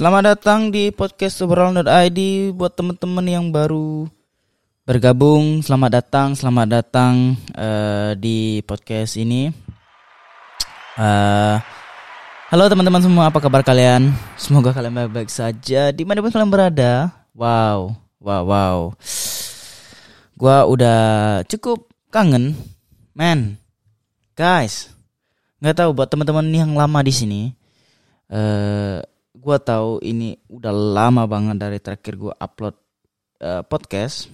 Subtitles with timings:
[0.00, 2.20] Selamat datang di podcast obrolan.id
[2.56, 4.08] buat teman-teman yang baru
[4.88, 5.60] bergabung.
[5.60, 9.52] Selamat datang, selamat datang uh, di podcast ini.
[10.96, 11.60] Uh,
[12.48, 14.08] halo teman-teman semua, apa kabar kalian?
[14.40, 17.12] Semoga kalian baik-baik saja di mana pun kalian berada.
[17.36, 17.92] Wow,
[18.24, 18.78] wow, wow.
[20.32, 21.00] Gua udah
[21.44, 22.56] cukup kangen,
[23.12, 23.60] man.
[24.32, 24.96] Guys,
[25.60, 27.52] nggak tahu buat teman-teman yang lama di sini.
[28.32, 29.04] Uh,
[29.40, 32.76] gua tahu ini udah lama banget dari terakhir gua upload
[33.40, 34.28] uh, podcast.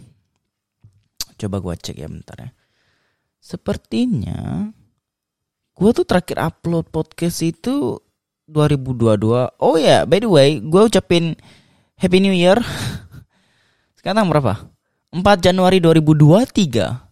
[1.38, 2.50] Coba gua cek ya bentar ya.
[3.38, 4.66] Sepertinya
[5.78, 8.02] gua tuh terakhir upload podcast itu
[8.50, 9.62] 2022.
[9.62, 11.38] Oh ya, yeah, by the way, gua ucapin
[11.94, 12.58] Happy New Year.
[13.98, 14.66] Sekarang berapa?
[15.14, 17.06] 4 Januari 2023.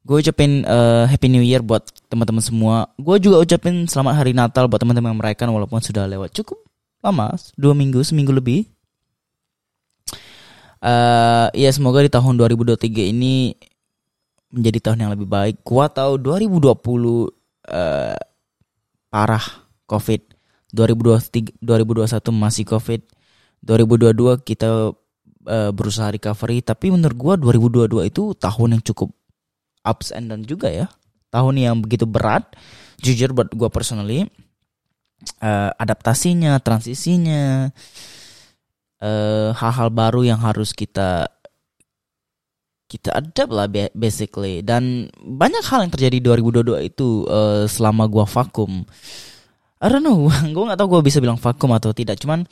[0.00, 2.88] Gue ucapin uh, Happy New Year buat teman-teman semua.
[2.96, 6.69] Gue juga ucapin Selamat Hari Natal buat teman-teman yang merayakan walaupun sudah lewat cukup
[7.00, 8.68] lama, dua minggu, seminggu lebih.
[10.80, 13.52] Uh, ya semoga di tahun 2023 ini
[14.48, 15.60] menjadi tahun yang lebih baik.
[15.60, 18.16] Gua tahu 2020 uh,
[19.12, 19.46] parah
[19.84, 20.20] COVID.
[20.72, 23.00] 2023 2021 masih COVID.
[23.60, 24.96] 2022 kita
[25.44, 29.12] uh, berusaha recovery tapi menurut gua 2022 itu tahun yang cukup
[29.84, 30.86] ups and down juga ya.
[31.30, 32.56] Tahun yang begitu berat.
[33.00, 34.28] Jujur buat gue personally,
[35.40, 37.72] uh, adaptasinya, transisinya,
[39.00, 41.32] hal hal-hal baru yang harus kita
[42.90, 48.82] kita adapt lah basically dan banyak hal yang terjadi 2022 itu uh, selama gue vakum.
[49.80, 52.18] I don't know, gue nggak tahu gue bisa bilang vakum atau tidak.
[52.18, 52.42] Cuman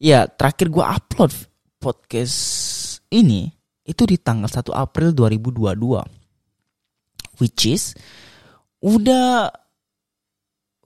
[0.00, 1.34] ya terakhir gue upload
[1.82, 2.38] podcast
[3.10, 3.50] ini
[3.82, 7.98] itu di tanggal 1 April 2022 which is
[8.84, 9.50] udah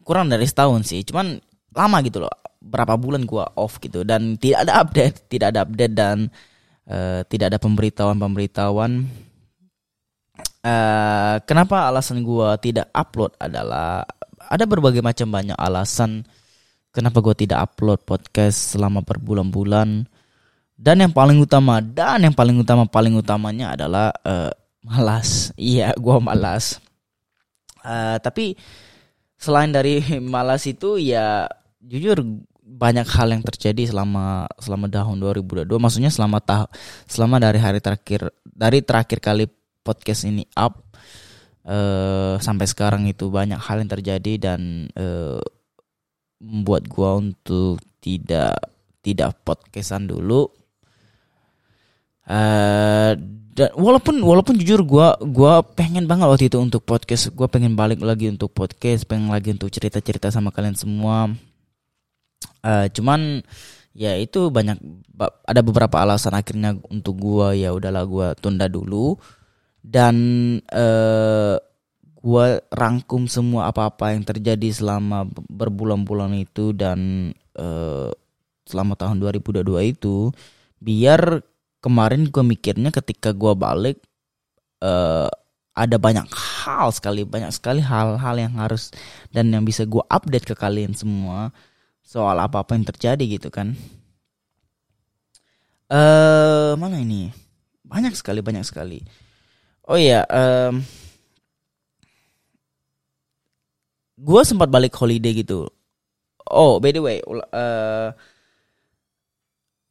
[0.05, 1.03] kurang dari setahun sih.
[1.09, 1.41] Cuman
[1.73, 2.33] lama gitu loh.
[2.61, 4.05] Berapa bulan gua off gitu.
[4.05, 5.17] Dan tidak ada update.
[5.33, 6.31] Tidak ada update dan
[6.89, 9.09] uh, tidak ada pemberitahuan pemberitahuan
[10.65, 14.05] uh, kenapa alasan gua tidak upload adalah
[14.45, 16.25] ada berbagai macam banyak alasan
[16.93, 20.09] kenapa gua tidak upload podcast selama berbulan-bulan.
[20.75, 24.51] Dan yang paling utama dan yang paling utama paling utamanya adalah uh,
[24.83, 25.49] malas.
[25.55, 26.83] Iya gue malas.
[27.79, 28.59] Uh, tapi
[29.45, 30.01] selain dari
[30.35, 31.45] malas itu ya
[31.85, 32.25] jujur
[32.65, 36.65] banyak hal yang terjadi selama selama tahun 2022 maksudnya selama tah
[37.05, 39.45] selama dari hari terakhir dari terakhir kali
[39.85, 40.81] podcast ini up
[41.69, 45.41] uh, sampai sekarang itu banyak hal yang terjadi dan uh,
[46.41, 48.57] membuat gua untuk tidak
[49.05, 50.49] tidak podcastan dulu.
[52.25, 53.13] Uh,
[53.55, 57.31] dan walaupun walaupun jujur gue gua pengen banget waktu itu untuk podcast.
[57.31, 61.31] Gue pengen balik lagi untuk podcast pengen lagi untuk cerita cerita sama kalian semua.
[62.67, 63.47] Uh, cuman
[63.95, 64.75] ya itu banyak
[65.47, 69.15] ada beberapa alasan akhirnya untuk gue ya udahlah gue tunda dulu.
[69.85, 70.17] Dan
[70.75, 71.57] uh, eh,
[72.25, 78.11] gue rangkum semua apa-apa yang terjadi selama berbulan-bulan itu dan uh,
[78.67, 79.63] selama tahun 2022
[79.95, 80.33] itu
[80.81, 81.45] biar
[81.85, 84.01] kemarin gue mikirnya ketika gue balik
[84.81, 85.29] uh,
[85.77, 88.89] ada banyak hal sekali banyak sekali hal-hal yang harus
[89.29, 91.53] dan yang bisa gue update ke kalian semua
[92.01, 93.77] soal apa apa yang terjadi gitu kan.
[95.93, 97.29] Eh uh, mana ini?
[97.85, 99.05] Banyak sekali banyak sekali.
[99.85, 100.81] Oh iya um,
[104.17, 105.69] gue sempat balik holiday gitu.
[106.49, 107.21] Oh by the way
[107.53, 108.09] uh,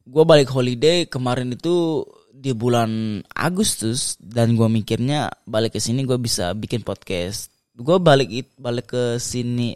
[0.04, 2.04] gue balik holiday kemarin itu
[2.34, 7.48] di bulan Agustus dan gue mikirnya balik ke sini gue bisa bikin podcast.
[7.72, 9.72] Gue balik balik ke sini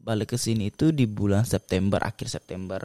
[0.00, 2.80] balik ke sini itu di bulan September akhir September.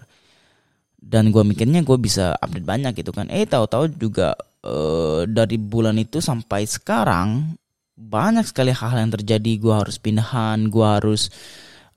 [1.00, 3.32] Dan gue mikirnya gue bisa update banyak gitu kan.
[3.32, 4.36] Eh tahu-tahu juga
[4.68, 7.56] uh, dari bulan itu sampai sekarang
[7.96, 9.52] banyak sekali hal yang terjadi.
[9.56, 11.32] Gue harus pindahan gue harus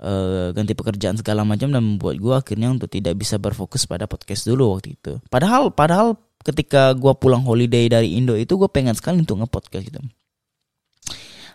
[0.03, 4.47] uh, ganti pekerjaan segala macam dan membuat gue akhirnya untuk tidak bisa berfokus pada podcast
[4.47, 5.19] dulu waktu itu.
[5.31, 10.01] Padahal padahal ketika gue pulang holiday dari Indo itu gue pengen sekali untuk ngepodcast gitu.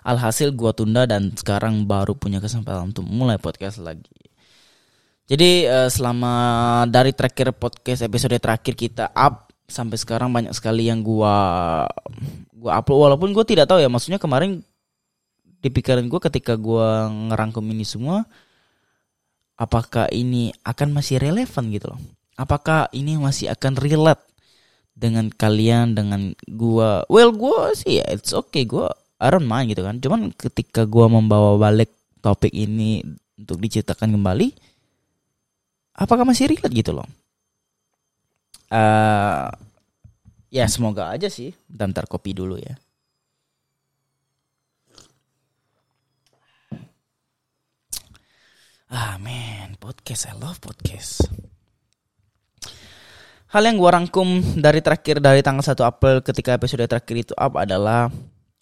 [0.03, 4.11] Alhasil gue tunda dan sekarang baru punya kesempatan untuk mulai podcast lagi.
[5.23, 6.33] Jadi uh, selama
[6.91, 11.87] dari terakhir podcast episode terakhir kita up sampai sekarang banyak sekali yang gua
[12.51, 14.59] gua upload walaupun gue tidak tahu ya maksudnya kemarin
[15.63, 16.89] di pikiran gue ketika gue
[17.31, 18.27] ngerangkum ini semua
[19.55, 22.01] apakah ini akan masih relevan gitu loh?
[22.35, 24.19] Apakah ini masih akan relate
[24.91, 28.67] dengan kalian dengan gue well gue sih ya it's okay.
[28.67, 28.91] Gue
[29.23, 30.03] I don't mind gitu kan.
[30.03, 32.99] Cuman ketika gue membawa balik topik ini
[33.39, 34.51] untuk diceritakan kembali
[35.95, 37.07] apakah masih relate gitu loh?
[38.67, 39.47] Uh,
[40.51, 41.55] ya semoga aja sih.
[41.71, 42.75] Bentar, kopi dulu ya
[48.93, 49.17] ah
[49.81, 51.25] podcast I love podcast
[53.49, 57.53] Hal yang gue rangkum dari terakhir dari tanggal 1 April ketika episode terakhir itu up
[57.57, 58.09] adalah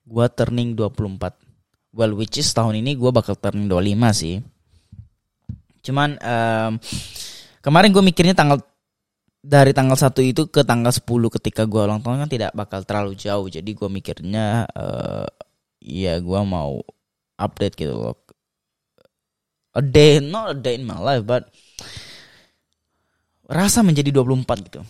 [0.04, 1.96] gue turning 24.
[1.96, 4.44] Well, which is tahun ini gue bakal turning 25 sih.
[5.80, 6.76] Cuman um,
[7.64, 8.60] kemarin gue mikirnya tanggal
[9.40, 11.08] dari tanggal 1 itu ke tanggal 10
[11.40, 13.48] ketika gue ulang tahun kan tidak bakal terlalu jauh.
[13.48, 15.28] Jadi gue mikirnya uh,
[15.80, 16.84] ya gue mau
[17.40, 18.20] update gitu loh.
[19.72, 21.48] A day, not a day in my life, but
[23.48, 24.82] rasa menjadi 24 gitu.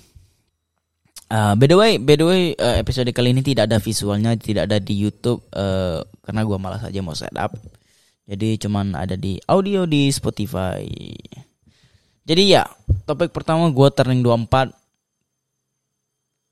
[1.31, 4.67] Uh, by the way, by the way, uh, episode kali ini tidak ada visualnya, tidak
[4.67, 7.55] ada di YouTube uh, karena gue malas aja mau setup.
[8.27, 10.83] Jadi cuman ada di audio di Spotify.
[12.27, 12.67] Jadi ya,
[13.07, 14.75] topik pertama gue turning 24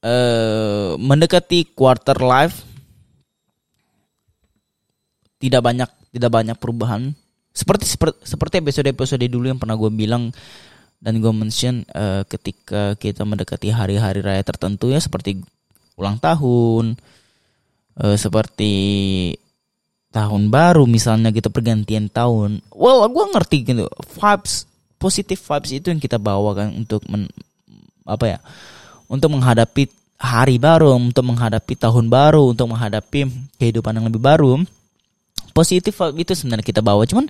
[0.08, 2.64] uh, mendekati quarter life.
[5.44, 7.19] Tidak banyak tidak banyak perubahan.
[7.51, 10.31] Seperti seperti seperti episode-episode dulu yang pernah gue bilang
[11.00, 15.40] dan gue mention uh, ketika kita mendekati hari-hari raya tertentu ya seperti
[15.96, 17.00] ulang tahun
[18.00, 18.74] uh, seperti
[20.10, 22.60] tahun baru misalnya gitu pergantian tahun.
[22.75, 23.86] Well gue ngerti gitu
[24.19, 24.68] vibes
[25.00, 27.31] positif vibes itu yang kita bawa kan untuk men,
[28.04, 28.40] apa ya
[29.07, 29.88] untuk menghadapi
[30.19, 34.60] hari baru untuk menghadapi tahun baru untuk menghadapi kehidupan yang lebih baru
[35.60, 37.04] positif itu sebenarnya kita bawa.
[37.04, 37.28] Cuman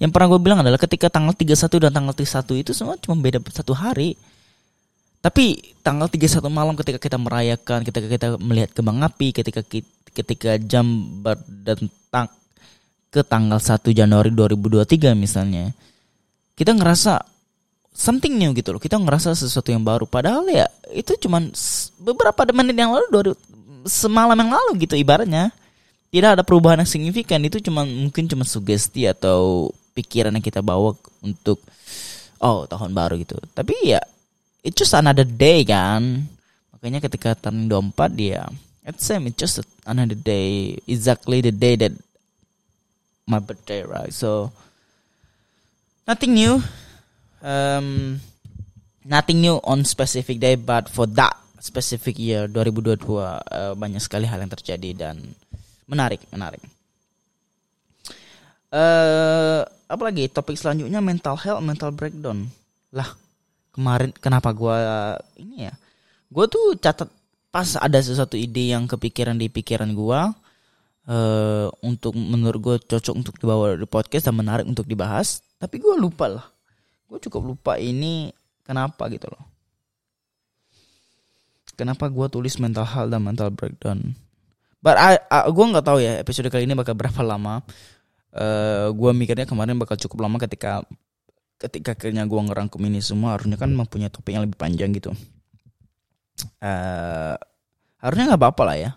[0.00, 3.44] yang pernah gue bilang adalah ketika tanggal 31 dan tanggal 31 itu semua cuma beda
[3.52, 4.16] satu hari.
[5.20, 9.60] Tapi tanggal 31 malam ketika kita merayakan ketika kita melihat kembang api ketika
[10.16, 10.86] ketika jam
[11.20, 12.32] berdentang
[13.12, 15.76] ke tanggal 1 Januari 2023 misalnya
[16.56, 17.20] kita ngerasa
[17.92, 18.80] something new gitu loh.
[18.80, 20.04] Kita ngerasa sesuatu yang baru.
[20.08, 21.52] Padahal ya itu cuman
[22.00, 23.36] beberapa menit yang lalu
[23.88, 25.50] semalam yang lalu gitu ibaratnya
[26.10, 27.42] tidak ada perubahan yang signifikan.
[27.42, 30.92] Itu cuma mungkin cuma sugesti atau pikiran yang kita bawa
[31.24, 31.60] untuk
[32.40, 33.36] oh tahun baru gitu.
[33.52, 34.00] Tapi ya
[34.62, 36.28] it's just another day kan?
[36.76, 38.46] Makanya ketika tahun 24 dia
[38.86, 40.78] it's same it's just another day.
[40.86, 41.92] Exactly the day that
[43.26, 44.12] my birthday right?
[44.14, 44.54] So
[46.06, 46.62] nothing new.
[47.42, 48.20] Um
[49.06, 54.38] nothing new on specific day but for that specific year 2022 uh, banyak sekali hal
[54.42, 55.16] yang terjadi dan
[55.86, 56.62] menarik menarik.
[58.66, 62.50] Uh, apalagi topik selanjutnya mental health mental breakdown.
[62.90, 63.14] Lah
[63.70, 64.76] kemarin kenapa gue
[65.40, 65.74] ini ya?
[66.28, 67.08] Gue tuh catat
[67.54, 70.20] pas ada sesuatu ide yang kepikiran di pikiran gue
[71.08, 75.94] uh, untuk menurut gue cocok untuk dibawa di podcast dan menarik untuk dibahas tapi gue
[75.96, 76.46] lupa lah.
[77.06, 78.34] Gue cukup lupa ini
[78.66, 79.46] kenapa gitu loh.
[81.78, 84.25] Kenapa gue tulis mental health dan mental breakdown
[84.86, 87.58] but I, I gue nggak tahu ya episode kali ini bakal berapa lama.
[88.30, 90.86] Uh, eh, gue mikirnya kemarin bakal cukup lama ketika
[91.58, 95.10] ketika akhirnya gue ngerangkum ini semua harusnya kan mempunyai topik yang lebih panjang gitu.
[96.62, 97.34] Uh,
[97.98, 98.90] harusnya nggak apa-apa lah ya.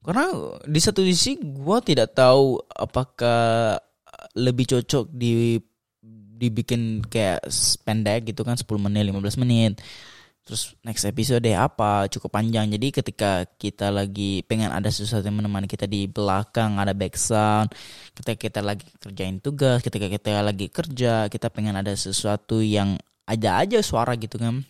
[0.00, 0.32] Karena
[0.64, 3.76] di satu sisi gue tidak tahu apakah
[4.32, 5.60] lebih cocok di
[6.38, 7.50] dibikin kayak
[7.82, 9.82] pendek gitu kan 10 menit 15 menit
[10.48, 12.72] terus next episode apa cukup panjang.
[12.72, 17.68] Jadi ketika kita lagi pengen ada sesuatu yang menemani kita di belakang ada background
[18.16, 22.96] ketika kita lagi kerjain tugas ketika kita lagi kerja kita pengen ada sesuatu yang
[23.28, 24.64] ada aja suara gitu kan.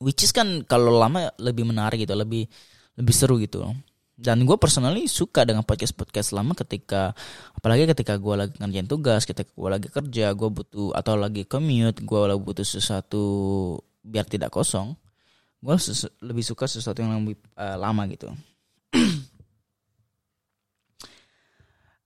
[0.00, 2.48] Which is kan kalau lama lebih menarik gitu lebih
[2.96, 3.68] lebih seru gitu.
[4.16, 7.12] Dan gue personally suka dengan podcast podcast lama ketika
[7.52, 12.00] apalagi ketika gue lagi ngerjain tugas ketika gue lagi kerja gue butuh atau lagi commute
[12.00, 13.24] gue lagi butuh sesuatu
[14.06, 14.94] biar tidak kosong
[15.66, 15.74] gue
[16.22, 18.30] lebih suka sesuatu yang lebih uh, lama gitu.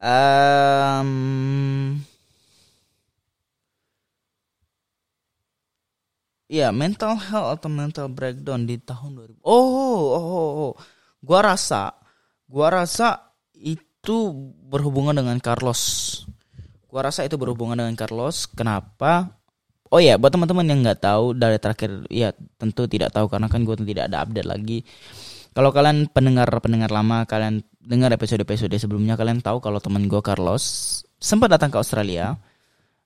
[0.01, 2.01] Um,
[6.49, 10.75] ya mental health atau mental breakdown di tahun 2000 oh oh oh, oh.
[11.21, 11.93] gua rasa
[12.49, 14.33] gua rasa itu
[14.73, 16.25] berhubungan dengan Carlos.
[16.89, 18.49] Gua rasa itu berhubungan dengan Carlos.
[18.49, 19.37] Kenapa
[19.91, 22.31] Oh ya, buat teman-teman yang nggak tahu dari terakhir, ya
[22.63, 24.79] tentu tidak tahu karena kan gue tidak ada update lagi.
[25.51, 30.63] Kalau kalian pendengar-pendengar lama, kalian dengar episode-episode sebelumnya, kalian tahu kalau teman gue Carlos
[31.19, 32.39] sempat datang ke Australia.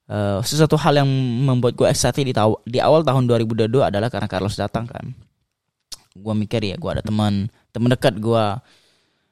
[0.05, 1.09] Uh, sesuatu hal yang
[1.49, 2.37] membuat gue excited di,
[2.69, 5.17] di awal tahun 2022 adalah karena Carlos datang kan.
[6.13, 8.45] Gue mikir ya, gue ada teman teman dekat gue.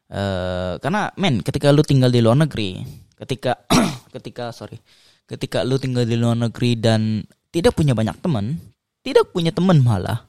[0.09, 2.81] Uh, karena men, ketika lu tinggal di luar negeri,
[3.21, 3.61] ketika
[4.17, 4.81] ketika sorry,
[5.29, 7.21] ketika lu tinggal di luar negeri dan
[7.53, 8.57] tidak punya banyak teman,
[9.05, 10.25] tidak punya teman malah.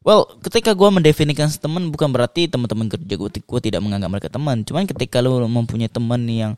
[0.00, 4.64] Well, ketika gue mendefinisikan teman bukan berarti teman-teman kerja gue, tidak menganggap mereka teman.
[4.64, 6.56] Cuman ketika lu mempunyai teman yang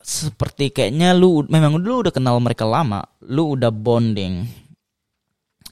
[0.00, 4.48] seperti kayaknya lu memang dulu udah kenal mereka lama, lu udah bonding.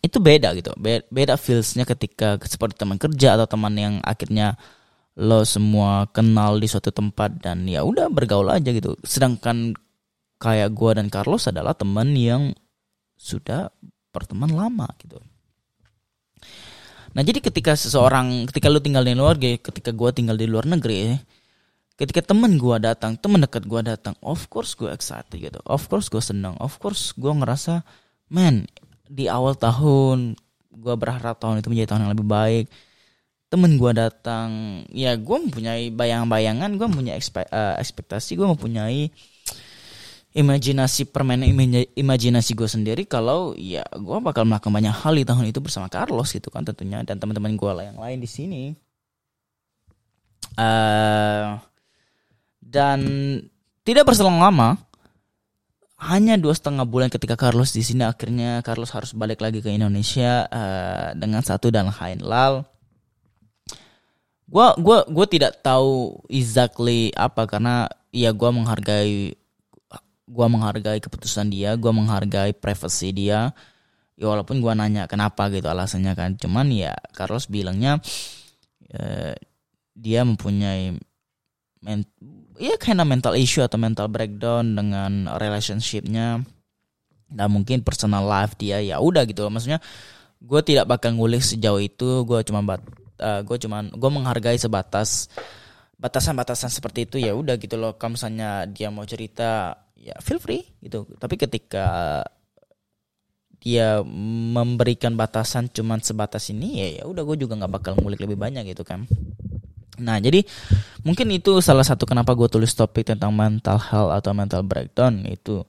[0.04, 0.76] Itu beda gitu.
[1.08, 4.60] Beda feelsnya ketika seperti teman kerja atau teman yang akhirnya
[5.16, 8.92] lo semua kenal di suatu tempat dan ya udah bergaul aja gitu.
[9.04, 9.72] Sedangkan
[10.36, 12.52] kayak gue dan Carlos adalah teman yang
[13.22, 13.70] sudah
[14.10, 15.22] berteman lama gitu.
[17.14, 21.14] Nah jadi ketika seseorang, ketika lu tinggal di luar, ketika gue tinggal di luar negeri,
[21.94, 26.10] ketika temen gue datang, temen dekat gue datang, of course gue excited gitu, of course
[26.10, 27.86] gue senang, of course gue ngerasa,
[28.26, 28.66] man
[29.06, 30.34] di awal tahun
[30.72, 32.66] gue berharap tahun itu menjadi tahun yang lebih baik.
[33.52, 34.48] Temen gue datang,
[34.88, 39.12] ya gue mempunyai bayang-bayangan, gue mempunyai eh, ekspektasi, gue mempunyai
[40.32, 41.52] imajinasi permainan
[41.92, 46.32] imajinasi gue sendiri kalau ya gue bakal melakukan banyak hal di tahun itu bersama Carlos
[46.32, 48.64] gitu kan tentunya dan teman-teman gue lah yang lain di sini.
[50.52, 51.56] Uh,
[52.60, 53.00] dan
[53.84, 54.76] tidak berselang lama
[56.02, 60.48] hanya dua setengah bulan ketika Carlos di sini akhirnya Carlos harus balik lagi ke Indonesia
[60.48, 62.64] uh, dengan satu dan lain lal.
[64.48, 69.41] Gue gua gue tidak tahu exactly apa karena ya gue menghargai
[70.32, 73.52] gue menghargai keputusan dia gue menghargai privasi dia.
[74.16, 76.30] Ya walaupun gue nanya kenapa gitu alasannya kan.
[76.40, 78.00] Cuman ya Carlos bilangnya
[78.88, 79.36] ya,
[79.92, 80.96] dia mempunyai
[81.82, 82.06] men
[82.56, 86.40] ya karena mental issue atau mental breakdown dengan relationshipnya.
[87.32, 89.48] Dan mungkin personal life dia ya udah gitu.
[89.48, 89.80] Maksudnya
[90.40, 92.24] gue tidak bakal ngulik sejauh itu.
[92.28, 92.80] Gue cuma bat
[93.20, 95.32] uh, eh, gue cuman gue menghargai sebatas
[95.96, 97.16] batasan-batasan seperti itu.
[97.16, 97.96] Ya udah gitu loh.
[97.96, 101.06] Kalau misalnya dia mau cerita ya feel free gitu.
[101.16, 101.86] Tapi ketika
[103.62, 108.34] dia memberikan batasan cuman sebatas ini ya ya udah gue juga nggak bakal ngulik lebih
[108.34, 109.06] banyak gitu kan.
[110.02, 110.42] Nah jadi
[111.06, 115.62] mungkin itu salah satu kenapa gue tulis topik tentang mental health atau mental breakdown itu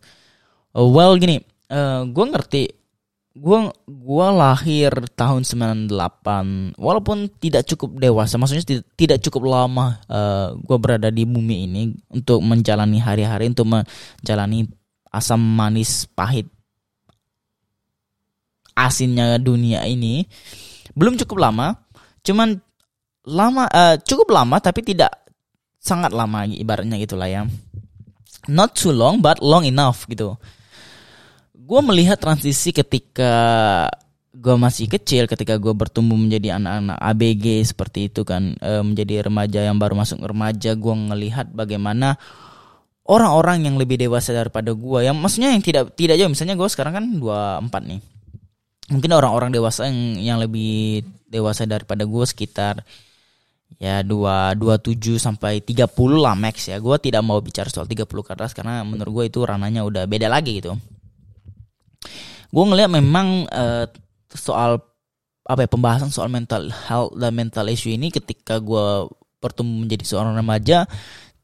[0.74, 1.38] well gini
[1.70, 2.64] uh, eh, gue ngerti
[3.34, 10.78] gua gua lahir tahun 98 walaupun tidak cukup dewasa maksudnya tidak, cukup lama uh, gua
[10.78, 11.82] berada di bumi ini
[12.14, 14.70] untuk menjalani hari-hari untuk menjalani
[15.10, 16.46] asam manis pahit
[18.74, 20.26] asinnya dunia ini.
[20.94, 21.74] Belum cukup lama
[22.22, 22.56] cuman
[23.26, 25.10] lama uh, cukup lama tapi tidak
[25.82, 27.50] sangat lama ibaratnya gitulah ya.
[28.46, 30.38] Not too long but long enough gitu
[31.64, 33.34] gue melihat transisi ketika
[34.34, 39.64] gue masih kecil ketika gue bertumbuh menjadi anak-anak ABG seperti itu kan e, menjadi remaja
[39.64, 42.20] yang baru masuk remaja gue ngelihat bagaimana
[43.08, 46.94] orang-orang yang lebih dewasa daripada gue yang maksudnya yang tidak tidak jauh misalnya gue sekarang
[47.00, 48.02] kan 24 nih.
[48.92, 52.84] Mungkin orang-orang dewasa yang yang lebih dewasa daripada gue sekitar
[53.80, 56.84] ya dua dua tujuh sampai tiga puluh lah max ya.
[56.84, 60.28] Gue tidak mau bicara soal 30 ke atas karena menurut gue itu rananya udah beda
[60.28, 60.76] lagi gitu
[62.54, 63.86] gue ngeliat memang uh,
[64.34, 64.82] soal
[65.44, 69.10] apa ya pembahasan soal mental health dan mental issue ini ketika gue
[69.44, 70.88] bertemu menjadi seorang remaja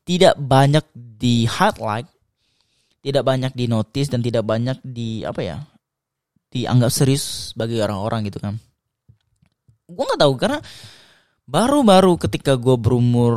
[0.07, 2.07] tidak banyak di highlight
[2.99, 5.57] tidak banyak di notice dan tidak banyak di apa ya
[6.49, 8.57] dianggap serius bagi orang-orang gitu kan.
[9.85, 10.59] Gue nggak tahu karena
[11.49, 13.33] baru-baru ketika gue berumur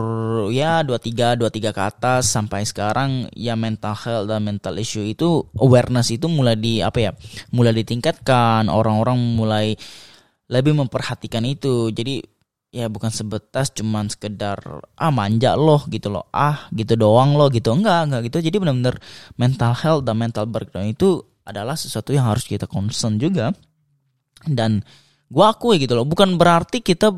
[0.53, 6.13] ya 23 23 ke atas sampai sekarang ya mental health dan mental issue itu awareness
[6.13, 7.11] itu mulai di apa ya
[7.57, 8.69] mulai ditingkatkan.
[8.69, 9.73] Orang-orang mulai
[10.53, 11.89] lebih memperhatikan itu.
[11.89, 12.21] Jadi
[12.73, 14.61] ya bukan sebatas cuman sekedar
[14.93, 16.29] ah manja loh gitu loh.
[16.37, 17.73] Ah gitu doang loh gitu.
[17.73, 18.45] Enggak enggak gitu.
[18.45, 19.01] Jadi benar-benar
[19.41, 21.17] mental health dan mental breakdown itu
[21.49, 23.57] adalah sesuatu yang harus kita concern juga.
[24.45, 24.85] Dan
[25.33, 27.09] gua akui gitu loh bukan berarti kita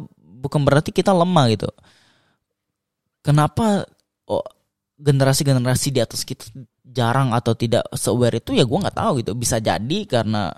[0.44, 1.72] bukan berarti kita lemah gitu.
[3.24, 3.88] Kenapa
[4.28, 4.44] oh,
[5.00, 6.44] generasi-generasi di atas kita
[6.84, 9.32] jarang atau tidak se-aware itu ya gue nggak tahu gitu.
[9.32, 10.52] Bisa jadi karena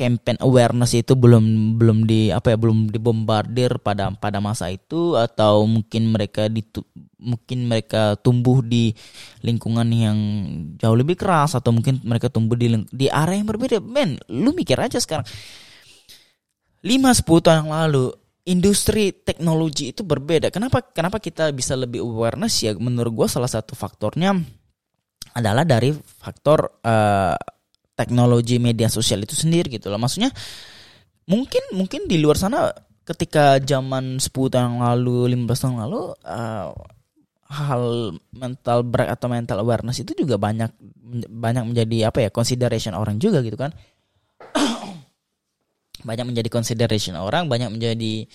[0.00, 5.68] campaign awareness itu belum belum di apa ya belum dibombardir pada pada masa itu atau
[5.68, 6.64] mungkin mereka di
[7.20, 8.96] mungkin mereka tumbuh di
[9.44, 10.18] lingkungan yang
[10.80, 14.80] jauh lebih keras atau mungkin mereka tumbuh di di area yang berbeda men lu mikir
[14.80, 15.28] aja sekarang
[16.80, 18.06] 5-10 tahun yang lalu
[18.48, 20.48] industri teknologi itu berbeda.
[20.48, 24.32] Kenapa kenapa kita bisa lebih awareness ya menurut gue salah satu faktornya
[25.36, 27.36] adalah dari faktor uh,
[27.94, 30.00] teknologi media sosial itu sendiri gitu loh.
[30.00, 30.32] Maksudnya
[31.28, 32.72] mungkin mungkin di luar sana
[33.04, 36.70] ketika zaman 10 tahun yang lalu, 15 tahun yang lalu uh,
[37.50, 40.70] hal mental break atau mental awareness itu juga banyak
[41.26, 43.74] banyak menjadi apa ya consideration orang juga gitu kan
[46.02, 48.26] banyak menjadi consideration orang banyak menjadi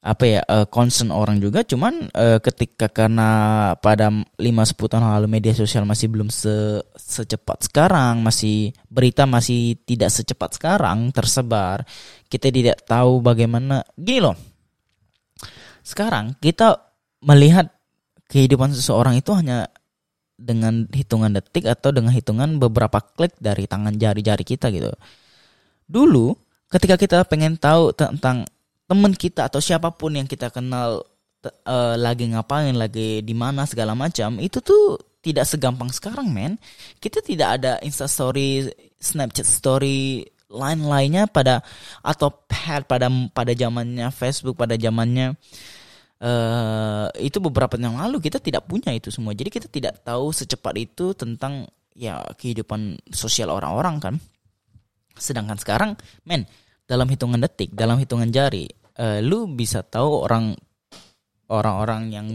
[0.00, 1.60] apa ya uh, concern orang juga.
[1.60, 3.28] Cuman uh, ketika karena
[3.76, 4.40] pada 5 10
[4.80, 11.12] tahun lalu media sosial masih belum se secepat sekarang masih berita masih tidak secepat sekarang
[11.12, 11.84] tersebar
[12.32, 13.84] kita tidak tahu bagaimana.
[13.92, 14.36] Gini loh.
[15.84, 16.80] Sekarang kita
[17.20, 17.68] melihat
[18.32, 19.68] kehidupan seseorang itu hanya
[20.40, 24.88] dengan hitungan detik atau dengan hitungan beberapa klik dari tangan jari-jari kita gitu.
[25.84, 26.32] Dulu
[26.70, 28.46] ketika kita pengen tahu tentang
[28.86, 31.02] teman kita atau siapa pun yang kita kenal
[31.66, 36.56] uh, lagi ngapain, lagi di mana segala macam, itu tuh tidak segampang sekarang, men.
[36.96, 38.64] Kita tidak ada Insta Story,
[38.96, 41.62] Snapchat Story, lain-lainnya pada
[42.02, 45.38] atau pad pada pada zamannya Facebook, pada zamannya
[46.20, 49.32] uh, itu beberapa tahun lalu kita tidak punya itu semua.
[49.32, 54.14] Jadi kita tidak tahu secepat itu tentang ya kehidupan sosial orang-orang kan.
[55.20, 56.48] Sedangkan sekarang, men,
[56.88, 60.56] dalam hitungan detik, dalam hitungan jari, uh, lu bisa tahu orang
[61.52, 62.28] orang-orang yang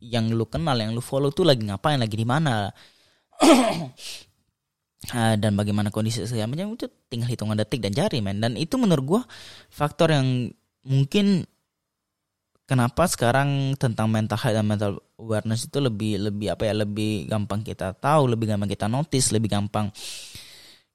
[0.00, 2.72] yang lu kenal yang lu follow tuh lagi ngapain lagi di mana.
[3.38, 3.92] Uh,
[5.42, 8.40] dan bagaimana kondisi segala itu tinggal hitungan detik dan jari men.
[8.40, 9.22] Dan itu menurut gua
[9.68, 10.48] faktor yang
[10.84, 11.44] mungkin
[12.70, 17.66] kenapa sekarang tentang mental health dan mental awareness itu lebih lebih apa ya lebih gampang
[17.66, 19.90] kita tahu lebih gampang kita notice lebih gampang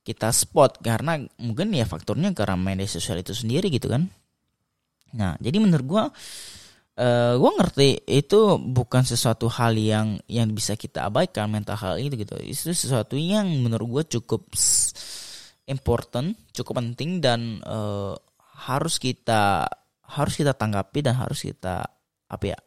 [0.05, 4.05] kita spot karena mungkin ya faktornya karena media sosial itu sendiri gitu kan
[5.15, 6.03] Nah, jadi menurut gue
[6.99, 12.19] uh, gue ngerti itu bukan sesuatu hal yang yang bisa kita abaikan mental hal itu
[12.19, 12.35] gitu.
[12.43, 14.51] Itu sesuatu yang menurut gue cukup
[15.71, 18.13] important, cukup penting dan uh,
[18.67, 19.65] harus kita
[20.05, 21.87] harus kita tanggapi dan harus kita
[22.29, 22.59] apa ya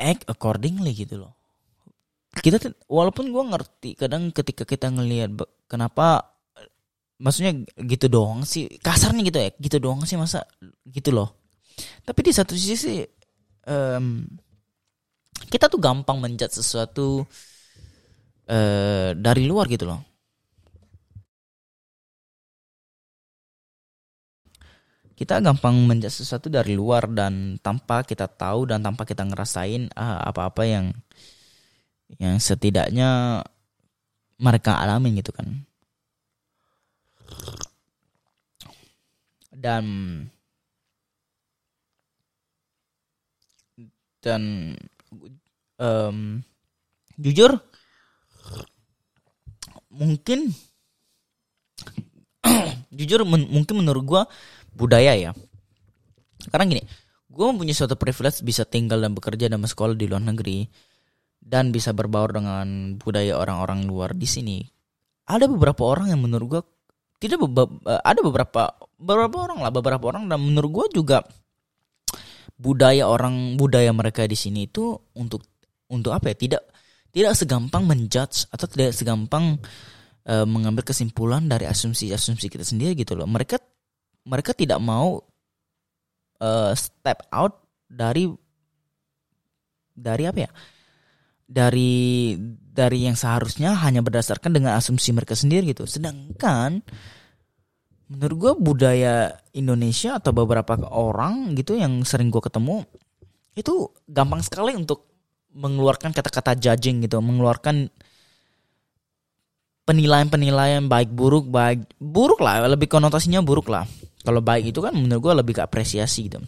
[0.00, 1.39] act accordingly gitu loh.
[2.30, 5.34] Kita walaupun gue ngerti kadang ketika kita ngelihat
[5.66, 6.38] kenapa
[7.20, 7.52] maksudnya
[7.84, 10.46] gitu doang sih kasarnya gitu ya gitu doang sih masa
[10.88, 11.36] gitu loh.
[12.06, 13.02] Tapi di satu sisi
[13.66, 14.24] um,
[15.50, 17.26] kita tuh gampang menjat sesuatu
[18.48, 20.00] uh, dari luar gitu loh.
[25.20, 30.24] Kita gampang menjat sesuatu dari luar dan tanpa kita tahu dan tanpa kita ngerasain uh,
[30.24, 30.96] apa-apa yang
[32.18, 33.42] yang setidaknya
[34.40, 35.46] mereka alamin gitu kan.
[39.52, 39.84] Dan
[44.20, 44.74] dan
[45.80, 46.40] um,
[47.20, 47.60] jujur
[49.92, 50.52] mungkin
[52.98, 54.22] jujur men mungkin menurut gue
[54.72, 55.32] budaya ya.
[56.48, 56.82] Karena gini
[57.30, 60.66] gue mempunyai suatu privilege bisa tinggal dan bekerja dan sekolah di luar negeri
[61.40, 64.62] dan bisa berbaur dengan budaya orang-orang luar di sini.
[65.26, 66.62] Ada beberapa orang yang menurut gue
[67.20, 67.40] tidak
[67.88, 68.62] eh, ada beberapa
[69.00, 71.24] beberapa orang lah beberapa orang dan menurut gue juga
[72.60, 75.42] budaya orang budaya mereka di sini itu untuk
[75.88, 76.36] untuk apa ya?
[76.36, 76.62] Tidak
[77.10, 79.58] tidak segampang menjudge atau tidak segampang
[80.30, 83.26] uh, mengambil kesimpulan dari asumsi-asumsi kita sendiri gitu loh.
[83.26, 83.58] Mereka
[84.30, 85.18] mereka tidak mau
[86.38, 87.58] uh, step out
[87.90, 88.30] dari
[89.90, 90.50] dari apa ya
[91.50, 92.38] dari
[92.70, 95.82] dari yang seharusnya hanya berdasarkan dengan asumsi mereka sendiri gitu.
[95.82, 96.78] Sedangkan
[98.06, 102.86] menurut gue budaya Indonesia atau beberapa orang gitu yang sering gue ketemu
[103.58, 105.10] itu gampang sekali untuk
[105.50, 107.90] mengeluarkan kata-kata judging gitu, mengeluarkan
[109.82, 113.82] penilaian-penilaian baik buruk baik buruk lah lebih konotasinya buruk lah.
[114.22, 116.38] Kalau baik itu kan menurut gue lebih ke apresiasi gitu.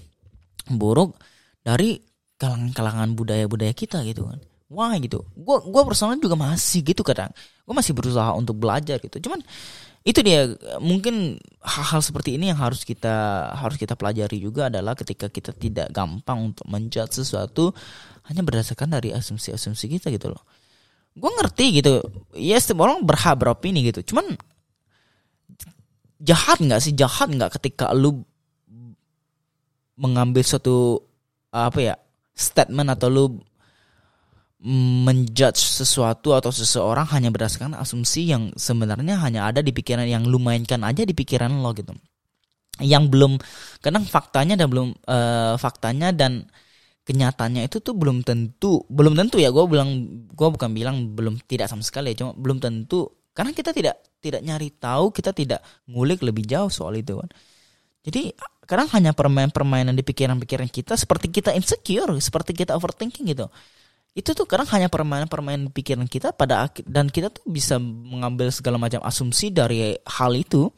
[0.70, 1.18] Buruk
[1.66, 1.98] dari
[2.38, 4.38] kalangan-kalangan budaya-budaya kita gitu kan
[4.72, 5.20] wah gitu?
[5.36, 7.28] Gue gue personal juga masih gitu kadang.
[7.68, 9.28] Gue masih berusaha untuk belajar gitu.
[9.28, 9.44] Cuman
[10.02, 10.50] itu dia
[10.82, 15.94] mungkin hal-hal seperti ini yang harus kita harus kita pelajari juga adalah ketika kita tidak
[15.94, 17.70] gampang untuk menjudge sesuatu
[18.26, 20.42] hanya berdasarkan dari asumsi-asumsi kita gitu loh.
[21.14, 22.02] Gue ngerti gitu.
[22.34, 24.02] Ya setiap orang berhak beropini gitu.
[24.10, 24.34] Cuman
[26.18, 26.96] jahat nggak sih?
[26.96, 28.24] Jahat nggak ketika lu
[29.94, 30.98] mengambil suatu
[31.52, 31.94] apa ya
[32.32, 33.24] statement atau lu
[34.62, 40.38] menjudge sesuatu atau seseorang hanya berdasarkan asumsi yang sebenarnya hanya ada di pikiran yang lu
[40.38, 41.90] mainkan aja di pikiran lo gitu.
[42.78, 43.32] Yang belum
[43.82, 46.46] kadang faktanya dan belum uh, faktanya dan
[47.02, 51.66] kenyataannya itu tuh belum tentu belum tentu ya gue bilang gue bukan bilang belum tidak
[51.66, 55.58] sama sekali ya cuma belum tentu karena kita tidak tidak nyari tahu kita tidak
[55.90, 57.30] ngulik lebih jauh soal itu kan.
[58.06, 58.30] Jadi
[58.62, 63.50] kadang hanya permainan-permainan di pikiran-pikiran kita seperti kita insecure seperti kita overthinking gitu
[64.12, 69.00] itu tuh kadang hanya permainan-permainan pikiran kita pada dan kita tuh bisa mengambil segala macam
[69.00, 70.68] asumsi dari hal itu.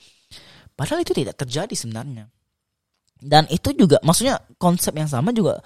[0.75, 2.31] Padahal itu tidak terjadi sebenarnya.
[3.19, 5.59] Dan itu juga maksudnya konsep yang sama juga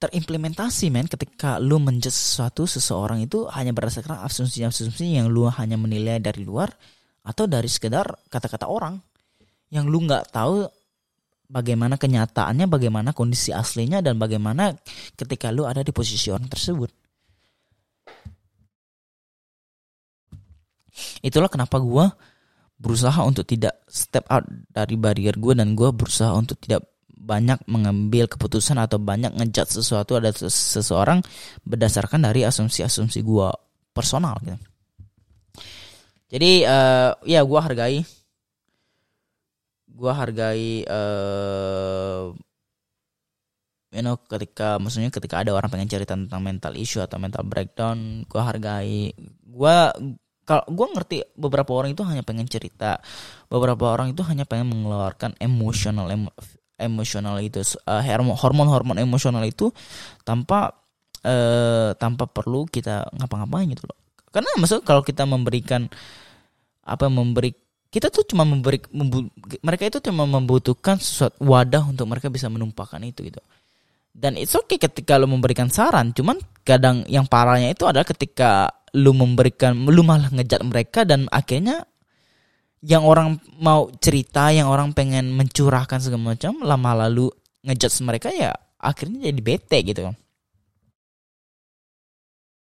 [0.00, 1.04] terimplementasi men.
[1.04, 6.72] Ketika lu menjudge sesuatu seseorang itu hanya berdasarkan asumsi-asumsi yang lu hanya menilai dari luar
[7.20, 8.96] atau dari sekedar kata-kata orang
[9.68, 10.64] yang lu nggak tahu
[11.50, 14.70] bagaimana kenyataannya, bagaimana kondisi aslinya dan bagaimana
[15.18, 16.90] ketika lu ada di posisi orang tersebut.
[21.20, 22.06] Itulah kenapa gue
[22.80, 26.86] berusaha untuk tidak step out dari barrier gue dan gue berusaha untuk tidak
[27.20, 31.20] banyak mengambil keputusan atau banyak ngejat sesuatu ada seseorang
[31.68, 33.48] berdasarkan dari asumsi-asumsi gue
[33.92, 34.56] personal gitu.
[36.30, 38.00] Jadi uh, ya gue hargai
[40.00, 42.32] gue hargai uh,
[43.92, 48.24] you know ketika maksudnya ketika ada orang pengen cerita tentang mental issue atau mental breakdown
[48.24, 49.12] gue hargai.
[49.44, 49.76] Gue
[50.48, 52.98] kalau gue ngerti beberapa orang itu hanya pengen cerita.
[53.46, 56.32] Beberapa orang itu hanya pengen mengeluarkan emosional emo,
[56.80, 57.60] emosional itu.
[57.84, 58.02] Uh,
[58.34, 59.68] hormon hormon emosional itu
[60.24, 60.74] tanpa
[61.22, 63.98] uh, tanpa perlu kita ngapa-ngapain gitu loh.
[64.30, 65.90] Karena maksud kalau kita memberikan
[66.80, 67.54] apa memberi
[67.90, 69.26] kita tuh cuma memberi membu,
[69.66, 73.42] mereka itu cuma membutuhkan sesuatu wadah untuk mereka bisa menumpahkan itu gitu.
[74.10, 79.14] Dan it's okay ketika lu memberikan saran cuman kadang yang parahnya itu adalah ketika lu
[79.14, 81.86] memberikan lu malah ngejat mereka dan akhirnya
[82.82, 87.30] yang orang mau cerita yang orang pengen mencurahkan segala macam lama lalu
[87.62, 88.50] ngejat mereka ya
[88.80, 90.00] akhirnya jadi bete gitu